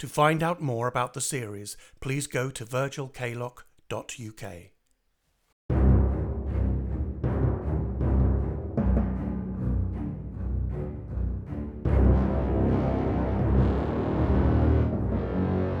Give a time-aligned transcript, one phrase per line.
[0.00, 4.52] To find out more about the series, please go to virgilkaylock.uk.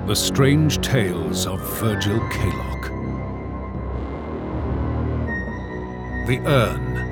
[0.06, 2.88] The Strange Tales of Virgil Kaylock.
[6.26, 7.09] The Urn.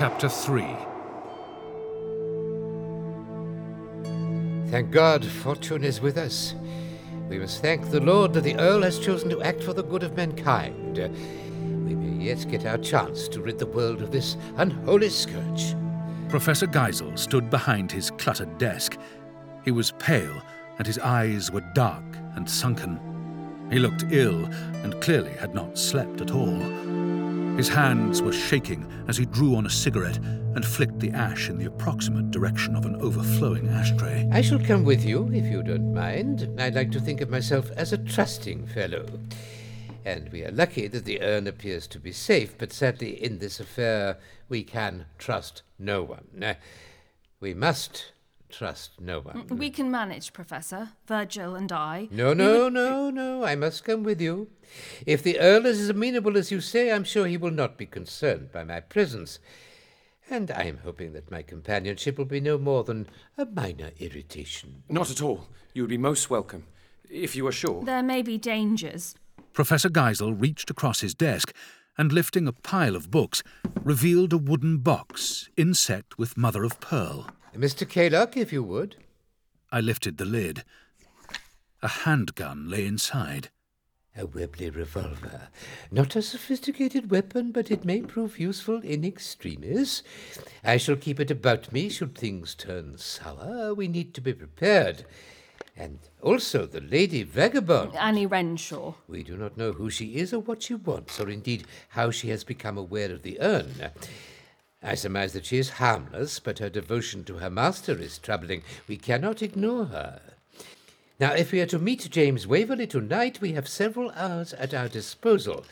[0.00, 0.64] Chapter 3
[4.70, 6.54] Thank God, fortune is with us.
[7.28, 10.02] We must thank the Lord that the Earl has chosen to act for the good
[10.02, 10.96] of mankind.
[10.96, 15.74] We may yet get our chance to rid the world of this unholy scourge.
[16.30, 18.96] Professor Geisel stood behind his cluttered desk.
[19.66, 20.40] He was pale,
[20.78, 22.98] and his eyes were dark and sunken.
[23.70, 24.46] He looked ill
[24.82, 26.89] and clearly had not slept at all.
[27.60, 31.58] His hands were shaking as he drew on a cigarette and flicked the ash in
[31.58, 34.26] the approximate direction of an overflowing ashtray.
[34.32, 36.48] I shall come with you, if you don't mind.
[36.58, 39.04] I like to think of myself as a trusting fellow.
[40.06, 43.60] And we are lucky that the urn appears to be safe, but sadly, in this
[43.60, 44.16] affair,
[44.48, 46.42] we can trust no one.
[46.42, 46.54] Uh,
[47.40, 48.12] we must
[48.50, 49.44] trust no one.
[49.44, 50.90] Mm, we can manage, Professor.
[51.06, 52.08] Virgil and I.
[52.10, 53.44] No, no, no, no.
[53.44, 54.48] I must come with you.
[55.06, 57.86] If the Earl is as amenable as you say, I'm sure he will not be
[57.86, 59.38] concerned by my presence.
[60.28, 64.84] And I am hoping that my companionship will be no more than a minor irritation.
[64.88, 65.48] Not at all.
[65.74, 66.66] You would be most welcome,
[67.08, 67.82] if you are sure.
[67.84, 69.16] There may be dangers.
[69.52, 71.52] Professor Geisel reached across his desk
[71.98, 73.42] and, lifting a pile of books,
[73.82, 77.26] revealed a wooden box inset with mother of pearl.
[77.54, 77.86] Mr.
[77.86, 78.96] Kaylock, if you would.
[79.72, 80.64] I lifted the lid.
[81.82, 83.50] A handgun lay inside.
[84.16, 85.48] A Webley revolver.
[85.90, 90.02] Not a sophisticated weapon, but it may prove useful in extremis.
[90.64, 93.72] I shall keep it about me should things turn sour.
[93.72, 95.04] We need to be prepared.
[95.76, 97.94] And also the lady vagabond.
[97.96, 98.94] Annie Renshaw.
[99.08, 102.28] We do not know who she is or what she wants, or indeed how she
[102.28, 103.72] has become aware of the urn.
[104.82, 108.62] I surmise that she is harmless, but her devotion to her master is troubling.
[108.88, 110.20] We cannot ignore her.
[111.18, 114.88] Now, if we are to meet James Waverley tonight, we have several hours at our
[114.88, 115.66] disposal.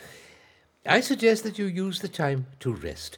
[0.84, 3.16] I suggest that you use the time to rest.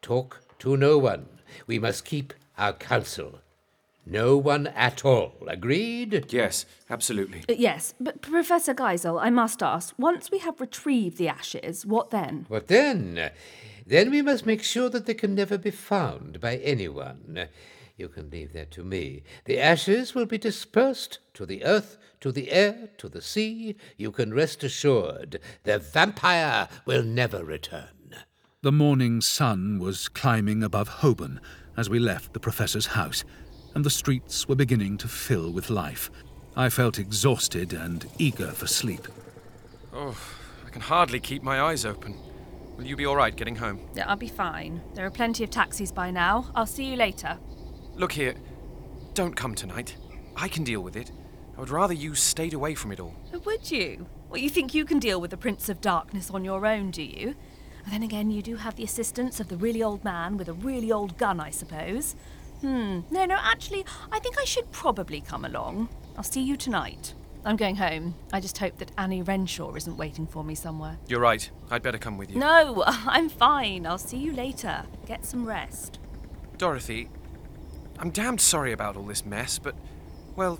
[0.00, 1.26] Talk to no one.
[1.66, 3.40] We must keep our counsel.
[4.08, 5.34] No one at all.
[5.48, 6.32] Agreed?
[6.32, 7.40] Yes, absolutely.
[7.48, 12.10] Uh, yes, but Professor Geisel, I must ask once we have retrieved the ashes, what
[12.10, 12.46] then?
[12.46, 13.32] What then?
[13.86, 17.46] Then we must make sure that they can never be found by anyone.
[17.96, 19.22] You can leave that to me.
[19.44, 23.76] The ashes will be dispersed to the earth, to the air, to the sea.
[23.96, 28.16] You can rest assured the vampire will never return.
[28.62, 31.40] The morning sun was climbing above Holborn
[31.76, 33.24] as we left the professor's house,
[33.74, 36.10] and the streets were beginning to fill with life.
[36.56, 39.06] I felt exhausted and eager for sleep.
[39.92, 40.18] Oh,
[40.66, 42.16] I can hardly keep my eyes open.
[42.76, 43.80] Will you be all right getting home?
[43.94, 44.82] Yeah, I'll be fine.
[44.94, 46.50] There are plenty of taxis by now.
[46.54, 47.38] I'll see you later.
[47.94, 48.34] Look here,
[49.14, 49.96] don't come tonight.
[50.36, 51.10] I can deal with it.
[51.56, 53.14] I would rather you stayed away from it all.
[53.44, 54.06] Would you?
[54.28, 57.02] Well, you think you can deal with the Prince of Darkness on your own, do
[57.02, 57.34] you?
[57.84, 60.52] And then again, you do have the assistance of the really old man with a
[60.52, 62.14] really old gun, I suppose.
[62.60, 63.00] Hmm.
[63.10, 65.88] No, no, actually, I think I should probably come along.
[66.16, 67.14] I'll see you tonight.
[67.46, 68.16] I'm going home.
[68.32, 70.98] I just hope that Annie Renshaw isn't waiting for me somewhere.
[71.06, 71.48] You're right.
[71.70, 72.40] I'd better come with you.
[72.40, 73.86] No, I'm fine.
[73.86, 74.84] I'll see you later.
[75.06, 76.00] Get some rest.
[76.58, 77.08] Dorothy,
[78.00, 79.76] I'm damned sorry about all this mess, but,
[80.34, 80.58] well,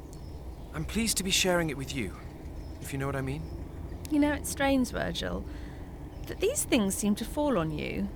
[0.74, 2.12] I'm pleased to be sharing it with you,
[2.80, 3.42] if you know what I mean.
[4.08, 5.44] You know, it's strange, Virgil,
[6.28, 8.08] that these things seem to fall on you.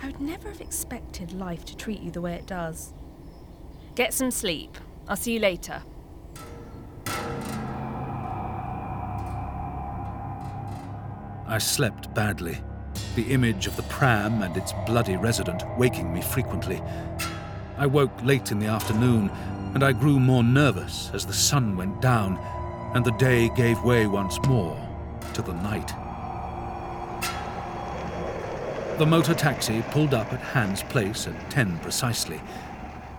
[0.00, 2.92] I would never have expected life to treat you the way it does.
[3.96, 4.78] Get some sleep.
[5.08, 5.82] I'll see you later.
[11.54, 12.58] I slept badly,
[13.14, 16.82] the image of the pram and its bloody resident waking me frequently.
[17.78, 19.30] I woke late in the afternoon,
[19.72, 22.38] and I grew more nervous as the sun went down
[22.96, 24.76] and the day gave way once more
[25.34, 25.86] to the night.
[28.98, 32.40] The motor taxi pulled up at Hans Place at 10 precisely.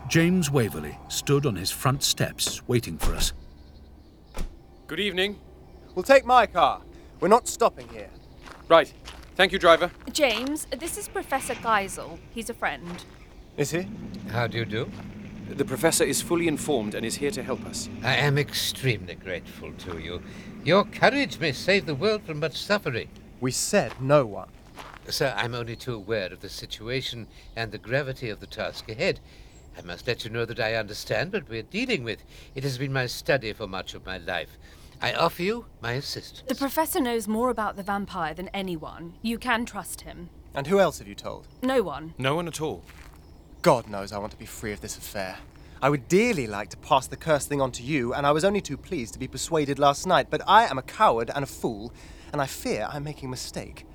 [0.09, 3.31] James Waverley stood on his front steps waiting for us.
[4.87, 5.39] Good evening.
[5.95, 6.81] We'll take my car.
[7.21, 8.09] We're not stopping here.
[8.67, 8.91] Right.
[9.35, 9.91] Thank you, driver.
[10.11, 12.17] James, this is Professor Geisel.
[12.33, 13.05] He's a friend.
[13.57, 13.87] Is he?
[14.31, 14.89] How do you do?
[15.49, 17.87] The professor is fully informed and is here to help us.
[18.03, 20.23] I am extremely grateful to you.
[20.63, 23.09] Your courage may save the world from much suffering.
[23.39, 24.49] We said no one.
[25.09, 29.19] Sir, I'm only too aware of the situation and the gravity of the task ahead.
[29.77, 32.23] I must let you know that I understand what we're dealing with.
[32.55, 34.57] It has been my study for much of my life.
[35.01, 36.43] I offer you my assistance.
[36.47, 39.13] The professor knows more about the vampire than anyone.
[39.21, 40.29] You can trust him.
[40.53, 41.47] And who else have you told?
[41.61, 42.13] No one.
[42.17, 42.83] No one at all.
[43.61, 45.37] God knows I want to be free of this affair.
[45.81, 48.45] I would dearly like to pass the cursed thing on to you, and I was
[48.45, 51.47] only too pleased to be persuaded last night, but I am a coward and a
[51.47, 51.93] fool,
[52.31, 53.85] and I fear I'm making a mistake.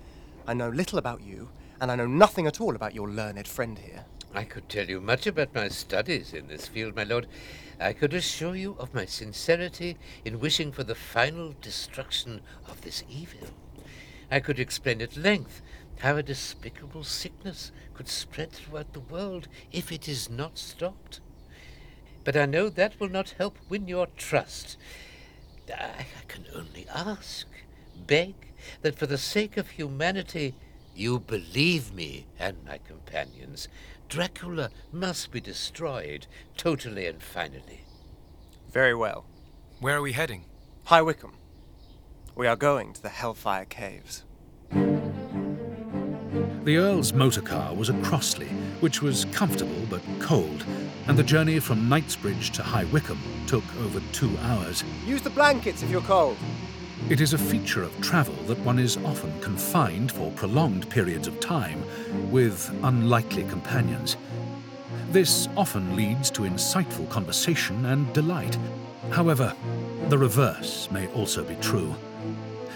[0.46, 1.48] I know little about you,
[1.80, 4.04] and I know nothing at all about your learned friend here.
[4.34, 7.26] I could tell you much about my studies in this field, my lord.
[7.80, 13.02] I could assure you of my sincerity in wishing for the final destruction of this
[13.08, 13.48] evil.
[14.30, 15.62] I could explain at length
[16.00, 21.20] how a despicable sickness could spread throughout the world if it is not stopped.
[22.22, 24.76] But I know that will not help win your trust.
[25.74, 27.46] I, can only ask,
[28.06, 28.34] beg,
[28.82, 30.54] that for the sake of humanity,
[30.94, 33.68] you believe me and my companions.
[34.10, 36.26] Dracula must be destroyed,
[36.56, 37.82] totally and finally.
[38.72, 39.24] Very well.
[39.78, 40.46] Where are we heading?
[40.82, 41.36] High Wycombe.
[42.34, 44.24] We are going to the Hellfire Caves.
[46.64, 48.48] The Earl's motor car was a Crossley,
[48.80, 50.66] which was comfortable but cold,
[51.06, 54.82] and the journey from Knightsbridge to High Wycombe took over two hours.
[55.06, 56.36] Use the blankets if you're cold.
[57.08, 61.40] It is a feature of travel that one is often confined for prolonged periods of
[61.40, 61.82] time
[62.30, 64.16] with unlikely companions.
[65.10, 68.56] This often leads to insightful conversation and delight.
[69.10, 69.54] However,
[70.08, 71.96] the reverse may also be true.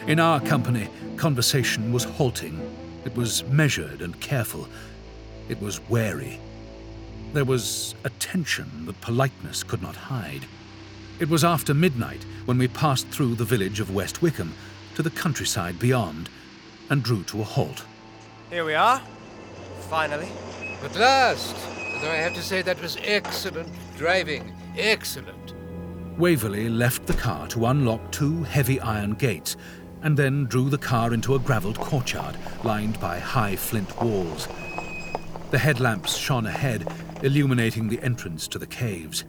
[0.08, 2.60] In our company, conversation was halting.
[3.04, 4.68] It was measured and careful.
[5.48, 6.40] It was wary.
[7.34, 10.44] There was a tension that politeness could not hide.
[11.20, 14.54] It was after midnight when we passed through the village of West Wycombe
[14.96, 16.28] to the countryside beyond
[16.90, 17.84] and drew to a halt.
[18.50, 19.00] Here we are.
[19.88, 20.28] Finally.
[20.82, 21.54] At last!
[22.00, 24.52] Though I have to say that was excellent driving.
[24.76, 25.54] Excellent.
[26.18, 29.56] Waverley left the car to unlock two heavy iron gates
[30.02, 34.48] and then drew the car into a gravelled courtyard lined by high flint walls.
[35.52, 39.24] The headlamps shone ahead, illuminating the entrance to the caves.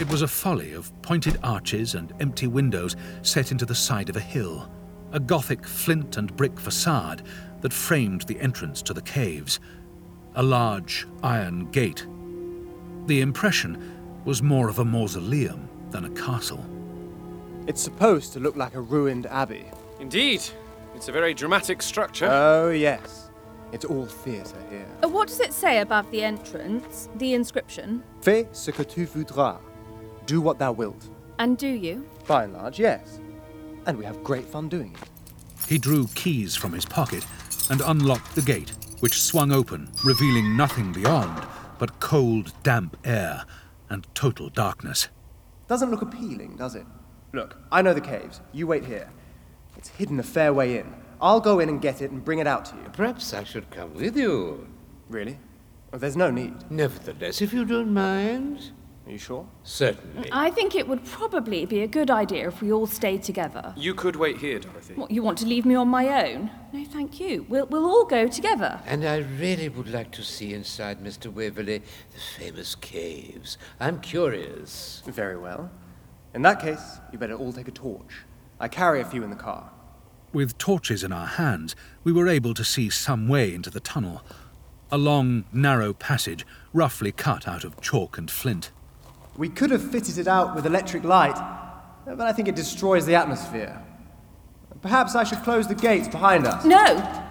[0.00, 4.16] It was a folly of pointed arches and empty windows set into the side of
[4.16, 4.70] a hill,
[5.12, 7.22] a Gothic flint and brick facade
[7.62, 9.58] that framed the entrance to the caves,
[10.36, 12.06] a large iron gate.
[13.06, 16.64] The impression was more of a mausoleum than a castle.
[17.66, 19.64] It's supposed to look like a ruined abbey.
[19.98, 20.42] Indeed.
[20.94, 22.28] It's a very dramatic structure.
[22.30, 23.30] Oh, yes.
[23.72, 24.86] It's all theatre here.
[25.02, 27.08] Uh, What does it say above the entrance?
[27.16, 28.02] The inscription?
[28.20, 29.58] Fais ce que tu voudras.
[30.28, 31.08] Do what thou wilt.
[31.40, 32.06] And do you?
[32.28, 33.18] By and large, yes.
[33.86, 35.08] And we have great fun doing it.
[35.66, 37.26] He drew keys from his pocket
[37.70, 38.70] and unlocked the gate,
[39.00, 41.44] which swung open, revealing nothing beyond
[41.78, 43.44] but cold, damp air
[43.88, 45.08] and total darkness.
[45.68, 46.86] Doesn't look appealing, does it?
[47.32, 48.40] Look, I know the caves.
[48.52, 49.10] You wait here.
[49.76, 50.94] It's hidden a fair way in.
[51.20, 52.90] I'll go in and get it and bring it out to you.
[52.92, 54.68] Perhaps I should come with you.
[55.08, 55.38] Really?
[55.92, 56.70] Oh, there's no need.
[56.70, 58.72] Nevertheless, if you don't mind.
[59.08, 59.48] Are you sure?
[59.62, 60.28] Certainly.
[60.32, 63.72] I think it would probably be a good idea if we all stayed together.
[63.74, 64.92] You could wait here, Dorothy.
[64.96, 66.50] What, you want to leave me on my own?
[66.74, 67.46] No, thank you.
[67.48, 68.82] We'll, we'll all go together.
[68.84, 71.32] And I really would like to see inside, Mr.
[71.32, 73.56] Waverley, the famous caves.
[73.80, 75.02] I'm curious.
[75.06, 75.70] Very well.
[76.34, 78.26] In that case, you better all take a torch.
[78.60, 79.70] I carry a few in the car.
[80.34, 84.20] With torches in our hands, we were able to see some way into the tunnel.
[84.92, 88.70] A long, narrow passage, roughly cut out of chalk and flint.
[89.38, 91.36] We could have fitted it out with electric light,
[92.04, 93.80] but I think it destroys the atmosphere.
[94.82, 96.64] Perhaps I should close the gates behind us.
[96.64, 97.24] No!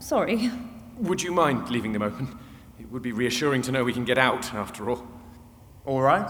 [0.00, 0.50] Sorry.
[0.98, 2.36] Would you mind leaving them open?
[2.80, 5.06] It would be reassuring to know we can get out, after all.
[5.86, 6.28] All right.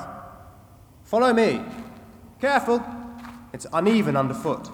[1.04, 1.62] Follow me.
[2.38, 2.84] Careful.
[3.54, 4.68] It's uneven underfoot.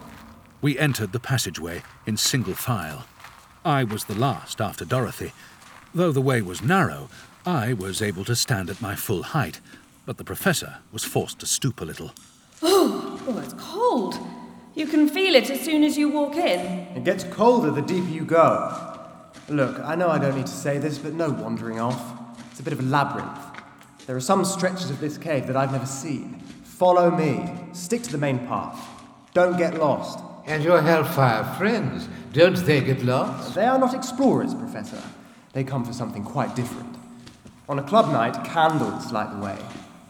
[0.60, 3.04] We entered the passageway in single file.
[3.64, 5.32] I was the last after Dorothy.
[5.94, 7.08] Though the way was narrow,
[7.46, 9.60] I was able to stand at my full height,
[10.10, 12.10] but the professor was forced to stoop a little.
[12.62, 14.18] Oh, oh, it's cold.
[14.74, 16.58] You can feel it as soon as you walk in.
[16.96, 18.98] It gets colder the deeper you go.
[19.48, 22.02] Look, I know I don't need to say this, but no wandering off.
[22.50, 23.38] It's a bit of a labyrinth.
[24.08, 26.40] There are some stretches of this cave that I've never seen.
[26.64, 27.48] Follow me.
[27.72, 28.84] Stick to the main path.
[29.32, 30.18] Don't get lost.
[30.44, 33.54] And your Hellfire friends, don't they get lost?
[33.54, 35.04] They are not explorers, Professor.
[35.52, 36.96] They come for something quite different.
[37.68, 39.56] On a club night, candles light the way.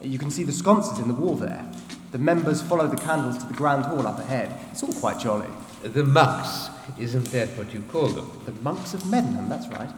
[0.01, 1.65] You can see the sconces in the wall there.
[2.11, 4.53] The members follow the candles to the grand hall up ahead.
[4.71, 5.47] It's all quite jolly.
[5.83, 6.69] The monks.
[6.99, 8.29] Isn't that what you call them?
[8.45, 9.89] The monks of Medmenham, that's right.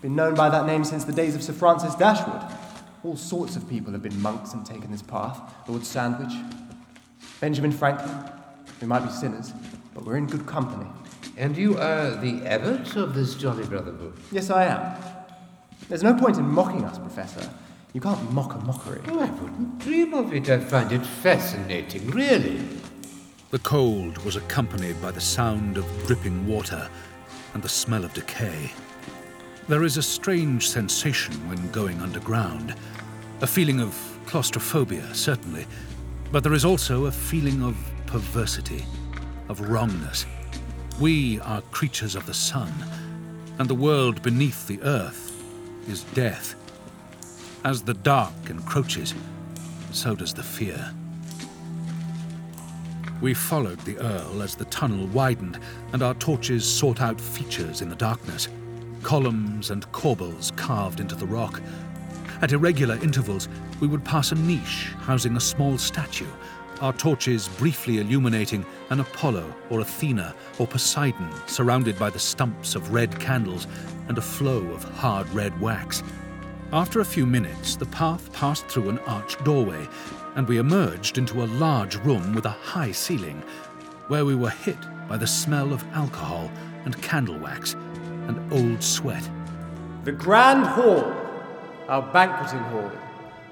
[0.00, 2.40] Been known by that name since the days of Sir Francis Dashwood.
[3.04, 5.38] All sorts of people have been monks and taken this path.
[5.68, 6.32] Lord Sandwich,
[7.40, 8.32] Benjamin Franklin.
[8.80, 9.52] We might be sinners,
[9.94, 10.86] but we're in good company.
[11.36, 14.14] And you are the abbot of this jolly brotherhood?
[14.32, 15.02] Yes, I am.
[15.88, 17.48] There's no point in mocking us, Professor.
[17.92, 19.00] You can't mock a mockery.
[19.08, 20.50] Oh, I wouldn't dream of it.
[20.50, 22.60] I find it fascinating, really.
[23.50, 26.88] The cold was accompanied by the sound of dripping water
[27.54, 28.72] and the smell of decay.
[29.68, 32.74] There is a strange sensation when going underground,
[33.40, 35.66] a feeling of claustrophobia, certainly,
[36.32, 37.76] but there is also a feeling of
[38.06, 38.84] perversity,
[39.48, 40.26] of wrongness.
[41.00, 42.72] We are creatures of the sun,
[43.58, 45.32] and the world beneath the earth
[45.88, 46.54] is death.
[47.66, 49.12] As the dark encroaches,
[49.90, 50.92] so does the fear.
[53.20, 55.58] We followed the Earl as the tunnel widened,
[55.92, 58.46] and our torches sought out features in the darkness
[59.02, 61.60] columns and corbels carved into the rock.
[62.40, 63.48] At irregular intervals,
[63.80, 66.30] we would pass a niche housing a small statue,
[66.80, 72.92] our torches briefly illuminating an Apollo or Athena or Poseidon surrounded by the stumps of
[72.92, 73.66] red candles
[74.06, 76.04] and a flow of hard red wax.
[76.72, 79.88] After a few minutes, the path passed through an arched doorway,
[80.34, 83.40] and we emerged into a large room with a high ceiling,
[84.08, 86.50] where we were hit by the smell of alcohol
[86.84, 87.74] and candle wax
[88.26, 89.28] and old sweat.
[90.02, 91.04] The Grand Hall,
[91.86, 92.90] our banqueting hall.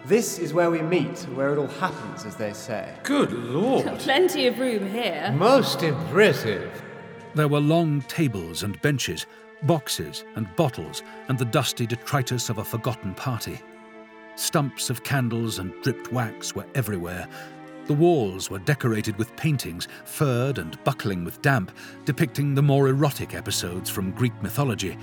[0.07, 2.97] This is where we meet, where it all happens, as they say.
[3.05, 3.87] Good lord.
[4.01, 5.33] Plenty of room here.
[5.39, 6.83] Most impressive.
[7.35, 9.25] There were long tables and benches,
[9.67, 13.61] boxes and bottles, and the dusty detritus of a forgotten party.
[14.37, 17.29] Stumps of candles and dripped wax were everywhere.
[17.87, 21.71] The walls were decorated with paintings, furred and buckling with damp,
[22.05, 24.97] depicting the more erotic episodes from Greek mythology,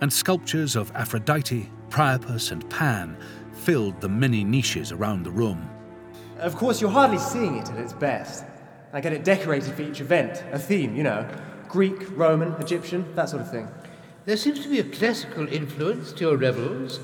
[0.00, 3.16] and sculptures of Aphrodite, Priapus, and Pan
[3.52, 5.68] filled the many niches around the room.
[6.38, 8.44] Of course, you're hardly seeing it at its best.
[8.92, 11.28] I get it decorated for each event, a theme, you know
[11.68, 13.68] Greek, Roman, Egyptian, that sort of thing.
[14.28, 17.00] There seems to be a classical influence to your revels.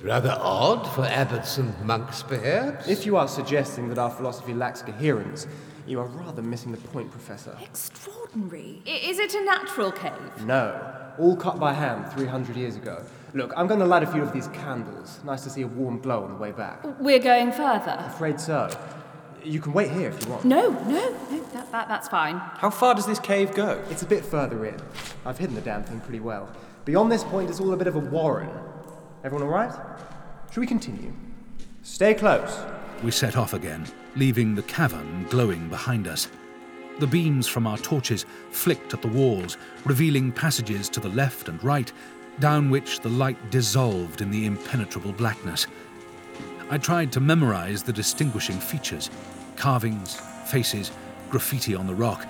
[0.00, 2.88] Rather odd for abbots and monks, perhaps.
[2.88, 5.46] If you are suggesting that our philosophy lacks coherence,
[5.86, 7.54] you are rather missing the point, Professor.
[7.60, 8.80] Extraordinary.
[8.86, 10.46] I- Is it a natural cave?
[10.46, 10.80] No,
[11.18, 13.04] all cut by hand 300 years ago.
[13.34, 15.20] Look, I'm going to light a few of these candles.
[15.26, 16.82] Nice to see a warm glow on the way back.
[17.00, 17.96] We're going further.
[18.06, 18.70] Afraid so.
[19.44, 20.44] You can wait here if you want.
[20.44, 22.36] No, no, no, that, that, that's fine.
[22.36, 23.82] How far does this cave go?
[23.90, 24.76] It's a bit further in.
[25.24, 26.48] I've hidden the damn thing pretty well.
[26.84, 28.50] Beyond this point, it's all a bit of a warren.
[29.24, 29.72] Everyone all right?
[30.52, 31.12] Shall we continue?
[31.82, 32.58] Stay close.
[33.02, 36.28] We set off again, leaving the cavern glowing behind us.
[36.98, 41.62] The beams from our torches flicked at the walls, revealing passages to the left and
[41.64, 41.90] right,
[42.38, 45.66] down which the light dissolved in the impenetrable blackness.
[46.72, 49.10] I tried to memorize the distinguishing features
[49.56, 50.90] carvings, faces,
[51.28, 52.26] graffiti on the rock,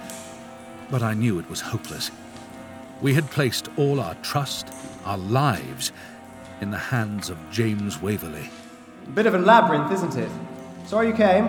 [0.90, 2.10] but I knew it was hopeless.
[3.00, 5.92] We had placed all our trust, our lives,
[6.60, 8.50] in the hands of James Waverley.
[9.14, 10.30] Bit of a labyrinth, isn't it?
[10.86, 11.44] Sorry you came.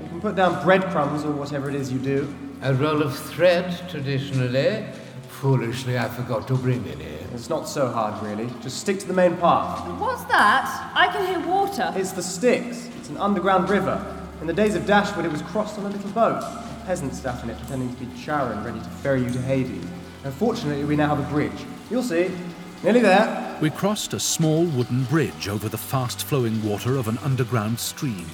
[0.00, 2.32] You can put down breadcrumbs or whatever it is you do.
[2.62, 4.86] A roll of thread, traditionally.
[5.40, 7.04] Foolishly, I forgot to bring any.
[7.34, 8.50] It's not so hard, really.
[8.62, 9.86] Just stick to the main path.
[10.00, 10.90] What's that?
[10.94, 11.92] I can hear water.
[11.94, 12.88] It's the Styx.
[12.96, 14.00] It's an underground river.
[14.40, 16.42] In the days of Dashwood, it was crossed on a little boat.
[16.86, 19.84] Peasants sat in it, pretending to be Charon, ready to ferry you to Hades.
[20.24, 21.66] Unfortunately, we now have a bridge.
[21.90, 22.30] You'll see.
[22.82, 23.58] Nearly there.
[23.60, 28.26] We crossed a small wooden bridge over the fast flowing water of an underground stream,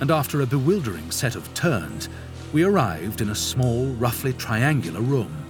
[0.00, 2.10] and after a bewildering set of turns,
[2.52, 5.43] we arrived in a small, roughly triangular room.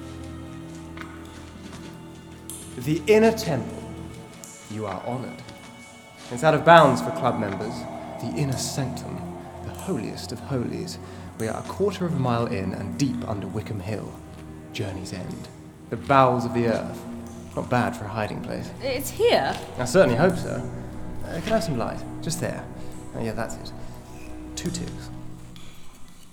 [2.77, 3.83] The inner temple.
[4.71, 5.43] You are honoured.
[6.33, 7.75] It's out of bounds for club members.
[8.21, 9.17] The inner sanctum,
[9.65, 10.99] the holiest of holies.
[11.39, 14.13] We are a quarter of a mile in and deep under Wycombe Hill.
[14.73, 15.49] Journey's end.
[15.91, 17.01] The bowels of the earth.
[17.55, 18.69] Not bad for a hiding place.
[18.83, 19.57] It's here.
[19.79, 20.69] I certainly hope so.
[21.25, 22.03] Uh, can I have some light?
[22.23, 22.65] Just there.
[23.15, 23.73] Oh, yeah, that's it.
[24.57, 25.11] Two ticks.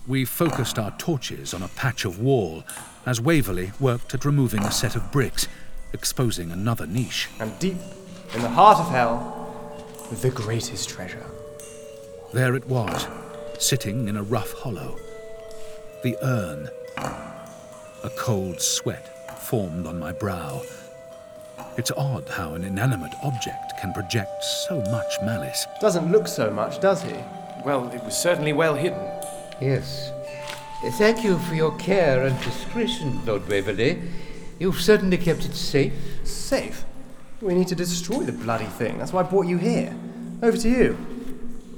[0.07, 2.63] We focused our torches on a patch of wall
[3.05, 5.47] as Waverley worked at removing a set of bricks,
[5.93, 7.29] exposing another niche.
[7.39, 7.77] And deep
[8.33, 9.37] in the heart of hell,
[10.21, 11.25] the greatest treasure.
[12.33, 13.07] There it was,
[13.59, 14.97] sitting in a rough hollow.
[16.03, 16.69] The urn.
[18.03, 20.61] A cold sweat formed on my brow.
[21.77, 25.65] It's odd how an inanimate object can project so much malice.
[25.79, 27.13] Doesn't look so much, does he?
[27.63, 28.99] Well, it was certainly well hidden.
[29.61, 30.11] Yes.
[30.97, 34.01] Thank you for your care and discretion, Lord Waverley.
[34.61, 35.91] You've certainly kept it safe.
[36.23, 36.85] Safe?
[37.41, 38.99] We need to destroy the bloody thing.
[38.99, 39.91] That's why I brought you here.
[40.43, 40.93] Over to you.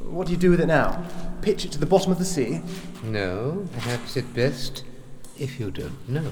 [0.03, 1.05] What do you do with it now?
[1.41, 2.61] Pitch it to the bottom of the sea?
[3.01, 4.83] No, perhaps at best
[5.39, 6.29] if you don't know.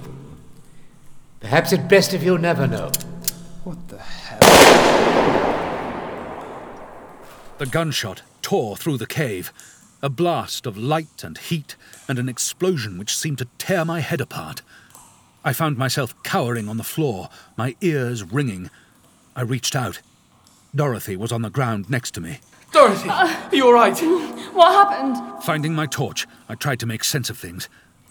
[1.39, 2.91] Perhaps at best if you never know.
[3.63, 4.39] What the hell?
[7.59, 9.53] The gunshot tore through the cave,
[10.03, 11.77] a blast of light and heat,
[12.09, 14.61] and an explosion which seemed to tear my head apart.
[15.43, 18.69] I found myself cowering on the floor, my ears ringing.
[19.35, 20.01] I reached out.
[20.75, 22.39] Dorothy was on the ground next to me.
[22.71, 23.97] Dorothy, uh, are you all right?
[24.53, 25.43] What happened?
[25.43, 27.67] Finding my torch, I tried to make sense of things.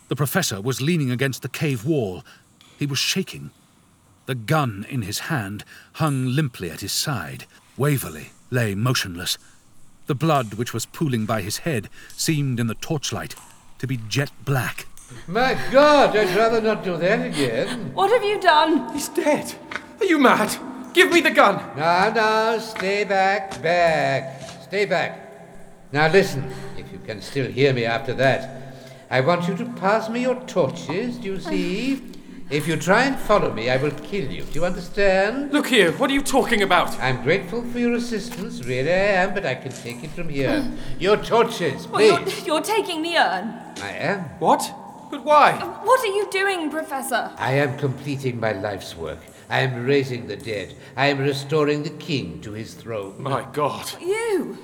[0.08, 2.24] The professor was leaning against the cave wall.
[2.78, 3.52] He was shaking.
[4.26, 7.46] The gun in his hand hung limply at his side.
[7.76, 9.38] Waverley lay motionless.
[10.06, 13.36] The blood which was pooling by his head seemed in the torchlight
[13.78, 14.86] to be jet black.
[15.26, 17.92] My God, I'd rather not do that again.
[17.94, 18.92] What have you done?
[18.92, 19.54] He's dead.
[20.00, 20.56] Are you mad?
[20.92, 21.56] Give me the gun.
[21.76, 24.42] Now, now, stay back, back.
[24.62, 25.26] Stay back.
[25.92, 28.74] Now listen, if you can still hear me after that.
[29.10, 32.02] I want you to pass me your torches, do you see?
[32.48, 34.42] If you try and follow me, I will kill you.
[34.42, 35.52] Do you understand?
[35.52, 36.98] Look here, what are you talking about?
[37.00, 40.60] I'm grateful for your assistance, really I am, but I can take it from here.
[40.62, 40.76] Hmm.
[41.00, 42.38] Your torches, Well, please.
[42.38, 43.54] you're, you're taking the urn.
[43.82, 44.20] I am.
[44.40, 44.72] What?
[45.10, 45.52] But why?
[45.82, 47.32] What are you doing, Professor?
[47.36, 49.18] I am completing my life's work.
[49.48, 50.76] I am raising the dead.
[50.96, 53.20] I am restoring the king to his throne.
[53.20, 53.90] My God.
[54.00, 54.56] You.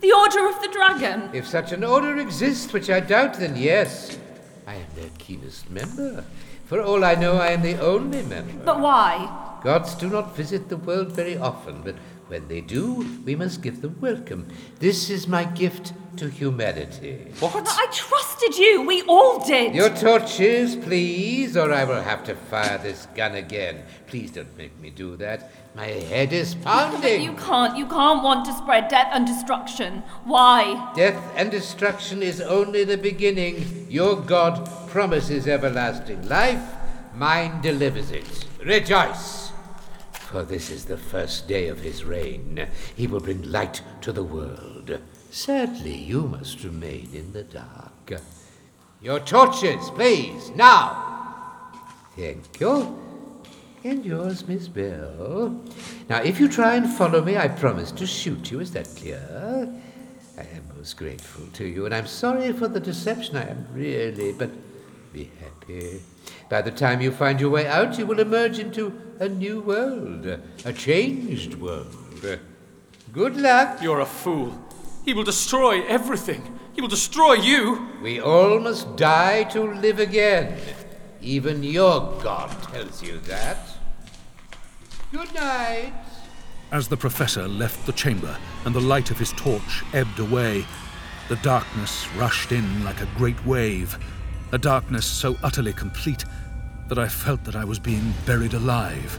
[0.00, 1.30] The Order of the Dragon.
[1.32, 4.18] If such an order exists, which I doubt, then yes,
[4.66, 6.24] I am their keenest member.
[6.66, 8.64] For all I know, I am the only member.
[8.64, 9.58] But why?
[9.62, 11.96] Gods do not visit the world very often, but
[12.28, 14.48] when they do, we must give them welcome.
[14.78, 17.26] This is my gift to humanity.
[17.40, 17.66] What?
[17.68, 18.82] I trusted you.
[18.82, 19.74] We all did.
[19.74, 23.82] Your torches, please, or I will have to fire this gun again.
[24.06, 25.50] Please don't make me do that.
[25.74, 27.22] My head is pounding.
[27.22, 27.76] you can't.
[27.76, 30.02] You can't want to spread death and destruction.
[30.24, 30.92] Why?
[30.94, 33.86] Death and destruction is only the beginning.
[33.88, 36.62] Your God promises everlasting life,
[37.14, 38.46] mine delivers it.
[38.64, 39.50] Rejoice!
[40.12, 42.66] For this is the first day of his reign.
[42.96, 44.71] He will bring light to the world.
[45.32, 48.20] Sadly, you must remain in the dark.
[49.00, 51.72] Your torches, please, now!
[52.14, 52.98] Thank you.
[53.82, 55.58] And yours, Miss Bell.
[56.10, 58.60] Now, if you try and follow me, I promise to shoot you.
[58.60, 59.74] Is that clear?
[60.36, 63.38] I am most grateful to you, and I'm sorry for the deception.
[63.38, 64.50] I am really, but
[65.14, 66.02] be happy.
[66.50, 70.26] By the time you find your way out, you will emerge into a new world,
[70.66, 72.38] a changed world.
[73.14, 73.82] Good luck.
[73.82, 74.52] You're a fool.
[75.04, 76.58] He will destroy everything.
[76.74, 77.88] He will destroy you.
[78.02, 80.58] We all must die to live again.
[81.20, 83.58] Even your God tells you that.
[85.12, 85.92] Good night.
[86.70, 90.64] As the professor left the chamber and the light of his torch ebbed away,
[91.28, 93.98] the darkness rushed in like a great wave,
[94.52, 96.24] a darkness so utterly complete
[96.88, 99.18] that I felt that I was being buried alive.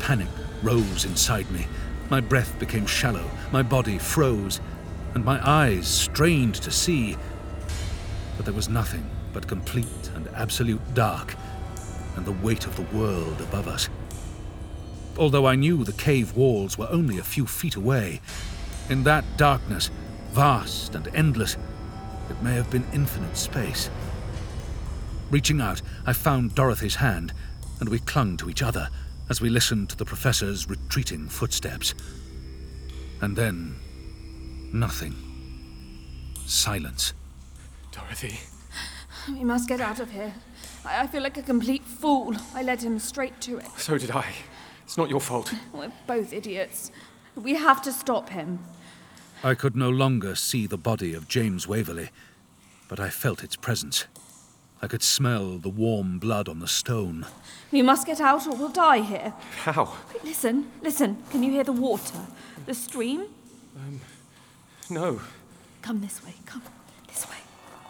[0.00, 0.28] Panic
[0.62, 1.66] rose inside me.
[2.10, 4.60] My breath became shallow, my body froze,
[5.18, 7.16] and my eyes strained to see.
[8.36, 11.34] But there was nothing but complete and absolute dark,
[12.14, 13.88] and the weight of the world above us.
[15.18, 18.20] Although I knew the cave walls were only a few feet away,
[18.90, 19.90] in that darkness,
[20.30, 21.56] vast and endless,
[22.30, 23.90] it may have been infinite space.
[25.32, 27.32] Reaching out, I found Dorothy's hand,
[27.80, 28.88] and we clung to each other
[29.28, 31.92] as we listened to the professor's retreating footsteps.
[33.20, 33.74] And then,
[34.72, 35.14] nothing.
[36.46, 37.12] Silence.
[37.92, 38.38] Dorothy.
[39.28, 40.32] We must get out of here.
[40.84, 42.34] I, I feel like a complete fool.
[42.54, 43.66] I led him straight to it.
[43.76, 44.32] So did I.
[44.84, 45.52] It's not your fault.
[45.72, 46.90] We're both idiots.
[47.34, 48.60] We have to stop him.
[49.44, 52.10] I could no longer see the body of James Waverley,
[52.88, 54.06] but I felt its presence.
[54.80, 57.26] I could smell the warm blood on the stone.
[57.70, 59.34] We must get out or we'll die here.
[59.58, 59.96] How?
[60.12, 61.22] Wait, listen, listen.
[61.30, 62.18] Can you hear the water?
[62.66, 63.26] The stream?
[63.76, 64.00] Um,
[64.90, 65.20] No.
[65.82, 66.32] Come this way.
[66.46, 66.62] Come
[67.06, 67.36] this way.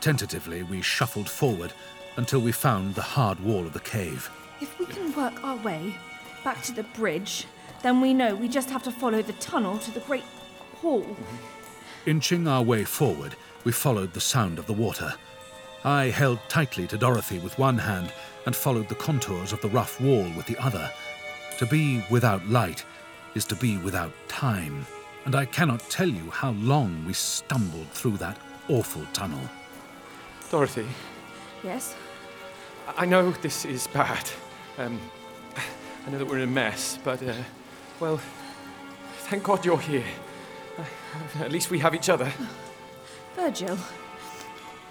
[0.01, 1.73] Tentatively, we shuffled forward
[2.17, 4.29] until we found the hard wall of the cave.
[4.61, 5.95] If we can work our way
[6.43, 7.47] back to the bridge,
[7.83, 10.25] then we know we just have to follow the tunnel to the Great
[10.81, 11.03] Hall.
[11.03, 12.11] Mm-hmm.
[12.11, 15.15] Inching our way forward, we followed the sound of the water.
[15.85, 18.13] I held tightly to Dorothy with one hand
[18.47, 20.91] and followed the contours of the rough wall with the other.
[21.59, 22.85] To be without light
[23.35, 24.85] is to be without time,
[25.29, 28.39] and I cannot tell you how long we stumbled through that
[28.71, 29.43] awful tunnel.
[30.51, 30.87] Dorothy,
[31.63, 31.95] Yes?
[32.97, 34.25] I I know this is bad,
[34.79, 34.99] Um,
[36.07, 37.35] I know that we're in a mess, but, uh,
[38.01, 38.19] well,
[39.29, 40.07] thank God you're here.
[40.79, 42.33] Uh, At least we have each other.
[43.37, 43.77] Virgil,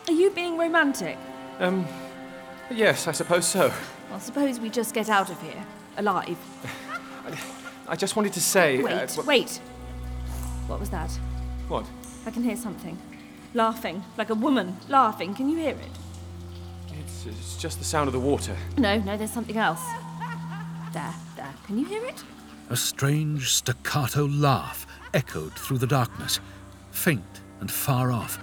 [0.08, 1.18] are you being romantic?
[1.60, 1.88] Um,
[2.70, 3.74] yes, I suppose so.
[4.12, 5.66] Well, suppose we just get out of here,
[5.98, 6.38] alive.
[7.88, 8.84] I just wanted to say.
[8.84, 9.60] Wait, uh, wh- wait.
[10.68, 11.10] What was that?
[11.68, 11.86] What?
[12.26, 12.98] I can hear something.
[13.54, 15.34] Laughing, like a woman laughing.
[15.34, 15.90] Can you hear it?
[17.00, 18.56] It's, it's just the sound of the water.
[18.78, 19.82] No, no, there's something else.
[20.94, 21.54] There, there.
[21.66, 22.24] Can you hear it?
[22.70, 26.40] A strange staccato laugh echoed through the darkness,
[26.92, 27.24] faint
[27.62, 28.38] and far off,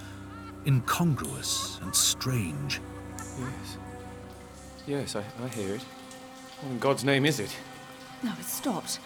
[0.65, 2.81] incongruous and strange.
[3.39, 3.77] Yes.
[4.87, 5.81] Yes, I, I hear it.
[6.61, 7.55] What in God's name is it?
[8.23, 8.99] No, it stopped.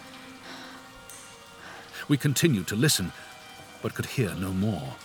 [2.10, 3.12] We continued to listen,
[3.82, 4.96] but could hear no more.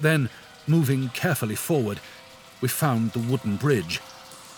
[0.00, 0.28] Then,
[0.66, 2.00] moving carefully forward,
[2.60, 3.98] we found the wooden bridge.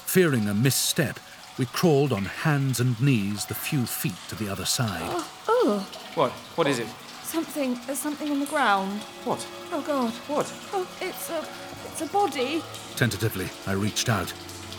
[0.06, 1.20] Fearing a misstep,
[1.58, 5.02] we crawled on hands and knees the few feet to the other side.
[5.04, 6.30] Oh, oh, What?
[6.56, 6.88] What is it?
[7.22, 7.78] something.
[7.84, 9.02] There's something on the ground.
[9.24, 9.46] What?
[9.70, 10.10] Oh God.
[10.26, 10.50] What?
[10.72, 11.44] Oh, it's a,
[11.84, 12.62] it's a body.
[12.96, 14.32] Tentatively, I reached out.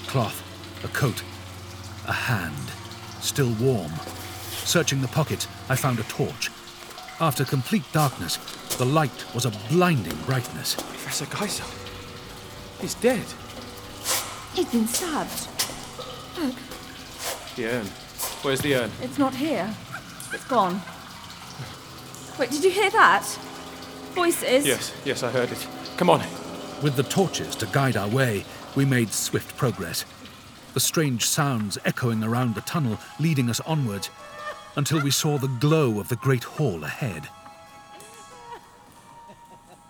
[0.07, 0.41] Cloth,
[0.83, 1.21] a coat,
[2.07, 2.71] a hand,
[3.21, 3.91] still warm.
[4.63, 6.49] Searching the pocket, I found a torch.
[7.19, 8.37] After complete darkness,
[8.77, 10.75] the light was a blinding brightness.
[10.75, 11.69] Professor Geisel.
[12.81, 13.25] He's dead.
[14.53, 15.47] He's been stabbed.
[16.37, 16.55] Look,
[17.55, 17.85] The urn.
[18.41, 18.91] Where's the urn?
[19.01, 19.73] it's not here.
[20.33, 20.81] It's gone.
[22.37, 23.23] Wait, did you hear that?
[24.13, 24.65] Voices.
[24.65, 25.67] Yes, yes, I heard it.
[25.97, 26.19] Come on.
[26.83, 28.43] With the torches to guide our way,
[28.75, 30.03] we made swift progress.
[30.73, 34.09] The strange sounds echoing around the tunnel, leading us onwards,
[34.75, 37.27] until we saw the glow of the great hall ahead.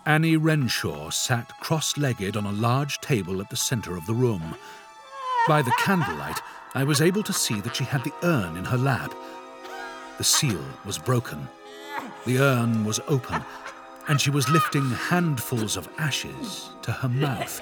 [0.04, 4.54] Annie Renshaw sat cross legged on a large table at the centre of the room.
[5.48, 6.40] By the candlelight,
[6.74, 9.12] I was able to see that she had the urn in her lap.
[10.18, 11.48] The seal was broken.
[12.24, 13.42] The urn was open,
[14.08, 17.60] and she was lifting handfuls of ashes to her mouth.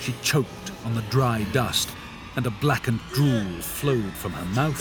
[0.00, 1.90] She choked on the dry dust,
[2.36, 4.80] and a blackened drool flowed from her mouth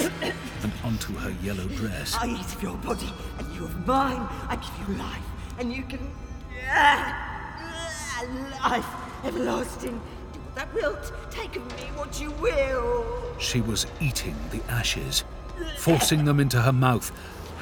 [0.63, 2.15] and onto her yellow dress.
[2.15, 4.27] I eat of your body, and you of mine.
[4.47, 5.23] I give you life,
[5.57, 5.99] and you can.
[8.63, 8.85] Life
[9.23, 9.99] everlasting.
[10.33, 11.11] Do what thou wilt.
[11.31, 13.05] Take of me what you will.
[13.39, 15.23] She was eating the ashes,
[15.77, 17.11] forcing them into her mouth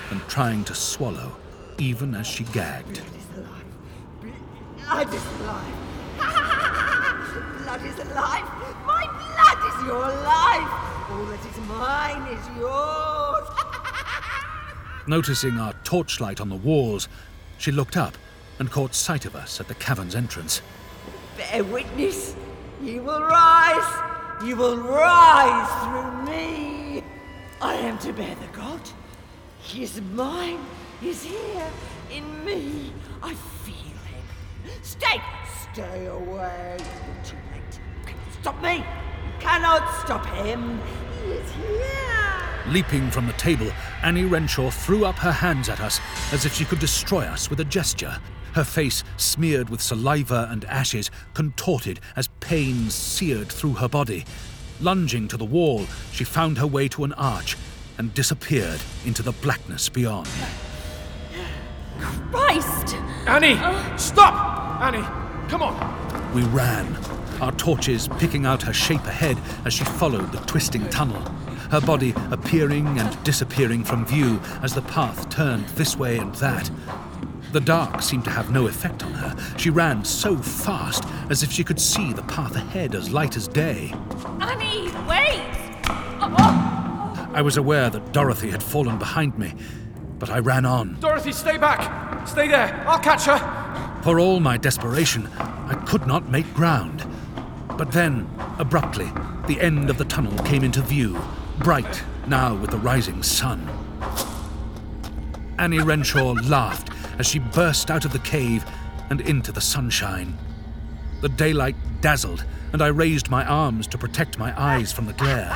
[0.10, 1.36] and trying to swallow,
[1.78, 3.02] even as she gagged.
[3.02, 3.66] Blood is alive.
[4.86, 5.74] Blood is alive.
[7.64, 8.67] blood is alive.
[9.78, 11.10] Is your life.
[11.12, 13.48] All that is mine is yours.
[15.08, 17.08] Noticing our torchlight on the walls,
[17.58, 18.18] she looked up
[18.60, 20.62] and caught sight of us at the cavern's entrance.
[21.38, 22.36] Bear witness.
[22.82, 24.44] You will rise.
[24.44, 27.04] You will rise through me.
[27.62, 28.82] I am to bear the god.
[29.60, 30.60] He is mine.
[31.02, 31.72] He is here
[32.12, 32.92] in me.
[33.22, 34.24] I feel him.
[34.82, 35.22] Stay.
[35.72, 36.78] Stay away.
[37.24, 37.80] Too late.
[38.42, 38.84] Stop me?
[39.38, 40.80] You cannot stop him.
[41.24, 42.64] He is here.
[42.68, 43.72] Leaping from the table,
[44.02, 46.00] Annie Renshaw threw up her hands at us
[46.32, 48.18] as if she could destroy us with a gesture.
[48.54, 54.26] Her face, smeared with saliva and ashes, contorted as pain seared through her body.
[54.82, 57.56] Lunging to the wall, she found her way to an arch
[58.00, 60.28] and disappeared into the blackness beyond.
[62.32, 62.96] Christ!
[63.28, 63.58] Annie!
[63.98, 64.82] Stop!
[64.82, 65.06] Annie!
[65.50, 66.34] Come on!
[66.34, 66.86] We ran,
[67.42, 71.22] our torches picking out her shape ahead as she followed the twisting tunnel,
[71.72, 76.70] her body appearing and disappearing from view as the path turned this way and that.
[77.52, 79.36] The dark seemed to have no effect on her.
[79.58, 83.48] She ran so fast as if she could see the path ahead as light as
[83.48, 83.94] day.
[84.42, 85.42] Annie, wait!
[86.20, 87.30] Oh, oh.
[87.34, 89.54] I was aware that Dorothy had fallen behind me,
[90.20, 91.00] but I ran on.
[91.00, 92.28] Dorothy, stay back!
[92.28, 92.84] Stay there!
[92.88, 94.02] I'll catch her!
[94.04, 97.06] For all my desperation, I could not make ground.
[97.78, 99.12] But then, abruptly,
[99.46, 101.22] the end of the tunnel came into view,
[101.60, 103.70] bright now with the rising sun.
[105.60, 108.66] Annie Renshaw laughed as she burst out of the cave
[109.10, 110.38] and into the sunshine.
[111.22, 115.56] The daylight dazzled, and I raised my arms to protect my eyes from the glare.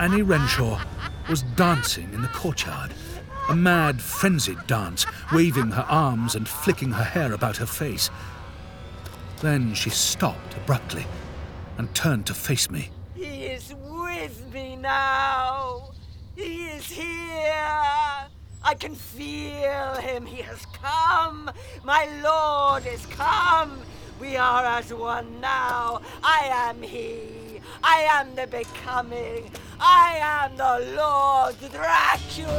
[0.00, 0.80] Annie Renshaw
[1.28, 2.92] was dancing in the courtyard,
[3.48, 8.10] a mad, frenzied dance, waving her arms and flicking her hair about her face.
[9.40, 11.06] Then she stopped abruptly
[11.76, 12.90] and turned to face me.
[13.14, 15.92] He is with me now.
[16.34, 18.26] He is here.
[18.64, 20.26] I can feel him.
[20.26, 21.50] He has come.
[21.84, 23.80] My Lord is come.
[24.20, 26.02] We are as one now.
[26.24, 27.60] I am he.
[27.82, 29.50] I am the becoming.
[29.78, 32.58] I am the Lord Dracula!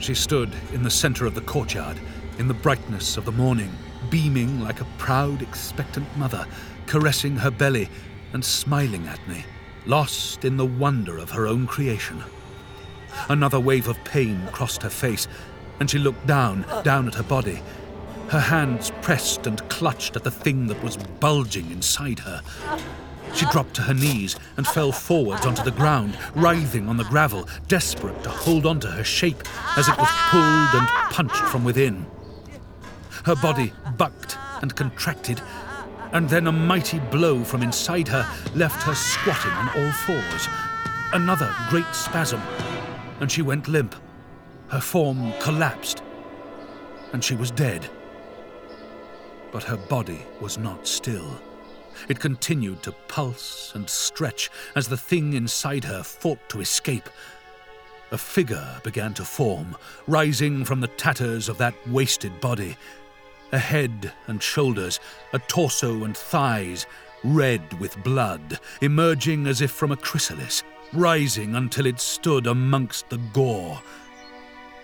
[0.00, 2.00] She stood in the center of the courtyard,
[2.38, 3.70] in the brightness of the morning,
[4.10, 6.46] beaming like a proud, expectant mother,
[6.86, 7.88] caressing her belly
[8.32, 9.44] and smiling at me,
[9.86, 12.22] lost in the wonder of her own creation.
[13.28, 15.28] Another wave of pain crossed her face,
[15.78, 17.62] and she looked down, down at her body.
[18.28, 22.42] Her hands pressed and clutched at the thing that was bulging inside her.
[23.34, 27.48] She dropped to her knees and fell forwards onto the ground, writhing on the gravel,
[27.68, 29.42] desperate to hold on to her shape
[29.76, 32.06] as it was pulled and punched from within.
[33.24, 35.40] Her body bucked and contracted,
[36.12, 40.48] and then a mighty blow from inside her left her squatting on all fours.
[41.12, 42.40] Another great spasm,
[43.20, 43.94] and she went limp.
[44.68, 46.02] Her form collapsed,
[47.12, 47.88] and she was dead.
[49.52, 51.40] But her body was not still.
[52.08, 57.08] It continued to pulse and stretch as the thing inside her fought to escape.
[58.12, 62.76] A figure began to form, rising from the tatters of that wasted body.
[63.52, 65.00] A head and shoulders,
[65.32, 66.86] a torso and thighs,
[67.24, 73.18] red with blood, emerging as if from a chrysalis, rising until it stood amongst the
[73.32, 73.80] gore.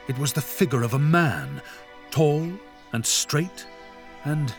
[0.09, 1.63] It was the figure of a man,
[2.11, 2.49] tall
[2.93, 3.67] and straight
[4.25, 4.53] and.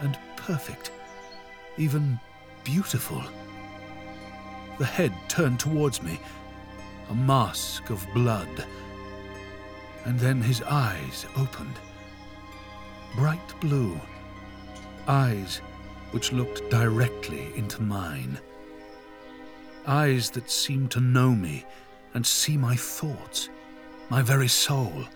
[0.00, 0.90] and perfect
[1.78, 2.18] even
[2.64, 3.22] beautiful.
[4.78, 6.18] The head turned towards me,
[7.10, 8.66] a mask of blood,
[10.04, 11.74] and then his eyes opened.
[13.16, 13.98] Bright blue,
[15.08, 15.62] eyes
[16.10, 18.38] which looked directly into mine.
[19.86, 21.64] Eyes that seemed to know me
[22.12, 23.48] and see my thoughts,
[24.10, 25.06] my very soul.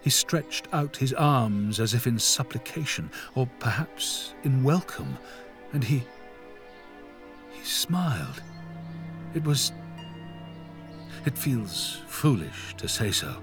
[0.00, 5.16] He stretched out his arms as if in supplication, or perhaps in welcome,
[5.72, 6.02] and he.
[7.52, 8.42] he smiled.
[9.32, 9.70] It was.
[11.24, 13.36] It feels foolish to say so,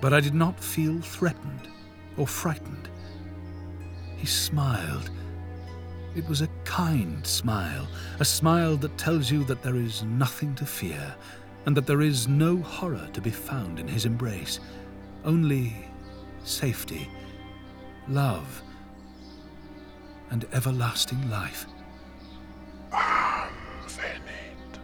[0.00, 1.68] but I did not feel threatened
[2.16, 2.88] or frightened.
[4.16, 5.10] He smiled.
[6.14, 7.88] It was a kind smile,
[8.20, 11.14] a smile that tells you that there is nothing to fear,
[11.64, 14.60] and that there is no horror to be found in his embrace
[15.24, 15.74] only
[16.44, 17.08] safety,
[18.08, 18.62] love,
[20.30, 21.66] and everlasting life.
[23.86, 24.78] Venit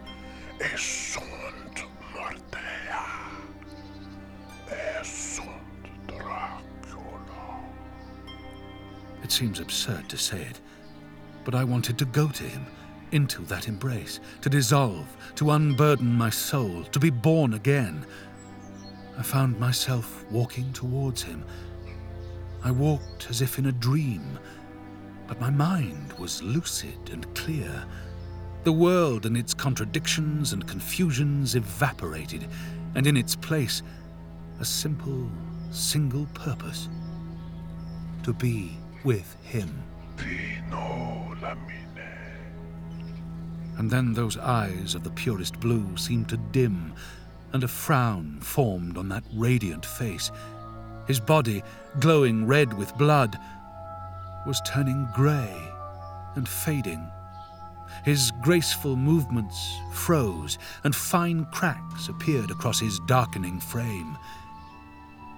[9.29, 10.59] It seems absurd to say it,
[11.45, 12.65] but I wanted to go to him,
[13.11, 18.07] into that embrace, to dissolve, to unburden my soul, to be born again.
[19.19, 21.45] I found myself walking towards him.
[22.63, 24.39] I walked as if in a dream,
[25.27, 27.85] but my mind was lucid and clear.
[28.63, 32.47] The world and its contradictions and confusions evaporated,
[32.95, 33.83] and in its place,
[34.59, 35.29] a simple,
[35.69, 36.89] single purpose
[38.23, 39.83] to be with him.
[43.77, 46.93] And then those eyes of the purest blue seemed to dim
[47.53, 50.31] and a frown formed on that radiant face.
[51.07, 51.63] His body,
[51.99, 53.39] glowing red with blood,
[54.45, 55.57] was turning grey
[56.35, 57.09] and fading.
[58.03, 64.17] His graceful movements froze, and fine cracks appeared across his darkening frame.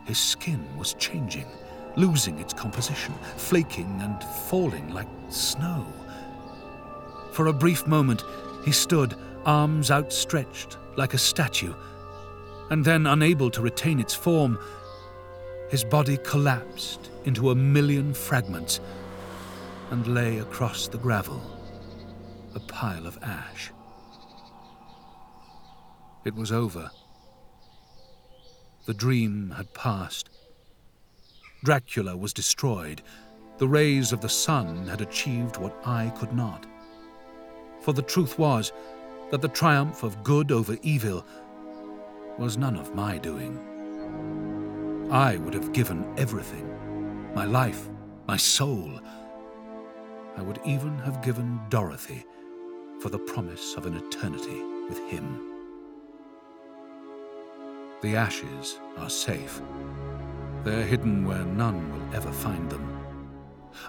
[0.05, 1.47] His skin was changing,
[1.95, 5.85] losing its composition, flaking and falling like snow.
[7.31, 8.23] For a brief moment,
[8.65, 11.73] he stood, arms outstretched, like a statue
[12.71, 14.57] and then, unable to retain its form,
[15.69, 18.79] his body collapsed into a million fragments
[19.91, 21.41] and lay across the gravel,
[22.55, 23.71] a pile of ash.
[26.23, 26.89] It was over.
[28.85, 30.29] The dream had passed.
[31.63, 33.03] Dracula was destroyed.
[33.57, 36.65] The rays of the sun had achieved what I could not.
[37.81, 38.71] For the truth was
[39.29, 41.23] that the triumph of good over evil
[42.39, 43.59] was none of my doing.
[45.11, 46.67] I would have given everything
[47.35, 47.87] my life,
[48.27, 48.99] my soul.
[50.37, 52.25] I would even have given Dorothy
[52.99, 55.47] for the promise of an eternity with him.
[58.01, 59.61] The ashes are safe.
[60.63, 62.87] They're hidden where none will ever find them.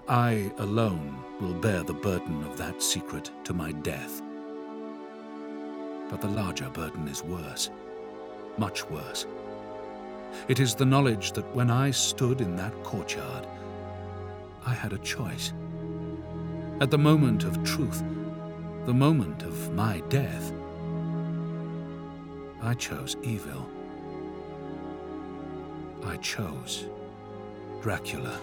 [0.09, 4.23] I alone will bear the burden of that secret to my death.
[6.09, 7.71] But the larger burden is worse
[8.59, 9.27] much worse.
[10.49, 13.47] It is the knowledge that when I stood in that courtyard,
[14.65, 15.53] I had a choice.
[16.81, 18.03] At the moment of truth,
[18.87, 20.53] the moment of my death,
[22.61, 23.69] I chose evil.
[26.05, 26.87] I chose
[27.81, 28.39] Dracula.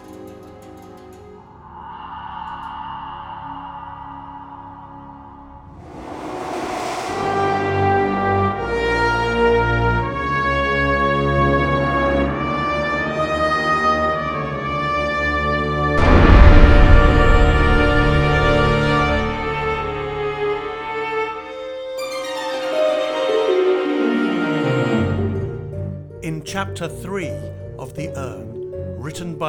[26.22, 27.49] In Chapter 3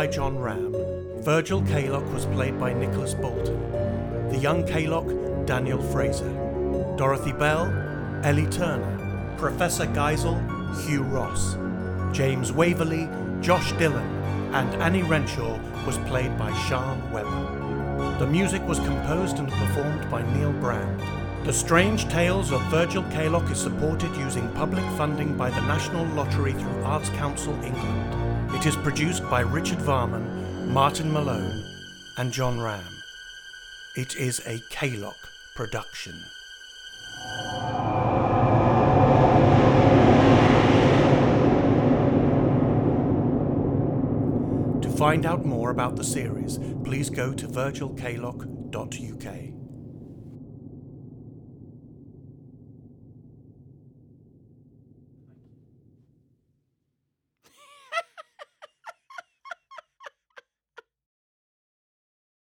[0.01, 0.73] by John Ram,
[1.19, 4.31] Virgil Kaylock was played by Nicholas Bolton.
[4.31, 6.33] The young Kaylock, Daniel Fraser.
[6.97, 7.67] Dorothy Bell,
[8.25, 9.35] Ellie Turner.
[9.37, 10.41] Professor Geisel,
[10.87, 11.59] Hugh Ross.
[12.17, 13.11] James Waverley,
[13.43, 14.09] Josh Dillon,
[14.55, 18.17] and Annie Renshaw was played by Sean Weber.
[18.19, 20.99] The music was composed and performed by Neil Brand.
[21.45, 26.55] The Strange Tales of Virgil Kaylock is supported using public funding by the National Lottery
[26.55, 28.20] through Arts Council England.
[28.53, 31.65] It is produced by Richard Varman, Martin Malone,
[32.19, 32.85] and John Ram.
[33.97, 35.15] It is a Kaylock
[35.55, 36.13] production.
[44.83, 49.60] To find out more about the series, please go to virgilkaylock.uk.